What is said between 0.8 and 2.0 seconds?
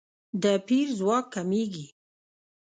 ځواک کمیږي.